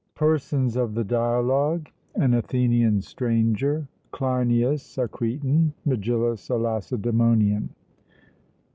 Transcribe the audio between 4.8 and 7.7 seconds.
(a Cretan), Megillus (a Lacedaemonian).